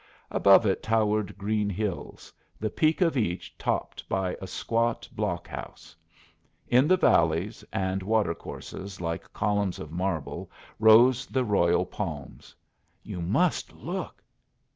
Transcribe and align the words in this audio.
Above 0.31 0.65
it 0.65 0.81
towered 0.81 1.37
green 1.37 1.69
hills, 1.69 2.33
the 2.59 2.71
peak 2.71 3.01
of 3.01 3.15
each 3.15 3.55
topped 3.55 4.09
by 4.09 4.35
a 4.41 4.47
squat 4.47 5.07
block 5.11 5.47
house; 5.47 5.95
in 6.67 6.87
the 6.87 6.97
valleys 6.97 7.63
and 7.71 8.01
water 8.01 8.33
courses 8.33 8.99
like 8.99 9.31
columns 9.31 9.77
of 9.77 9.91
marble 9.91 10.49
rose 10.79 11.27
the 11.27 11.45
royal 11.45 11.85
palms. 11.85 12.55
"You 13.03 13.21
must 13.21 13.73
look!" 13.73 14.23